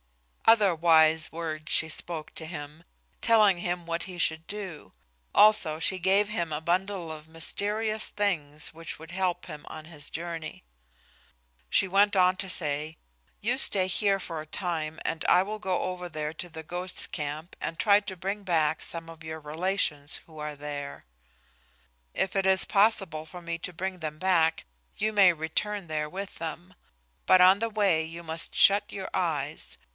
[0.47, 2.83] Other wise words she spoke to him,
[3.21, 4.91] telling him what he should do;
[5.33, 10.09] also she gave him a bundle of mysterious things which would help him on his
[10.09, 10.63] journey.
[11.69, 12.97] She went on to say,
[13.39, 17.07] "You stay here for a time and I will go over there to the ghosts'
[17.07, 21.05] camp and try to bring back some of your relations who are there.
[22.13, 24.65] If it is possible for me to bring them back,
[24.97, 26.73] you may return there with them,
[27.25, 29.77] but on the way you must shut your eyes.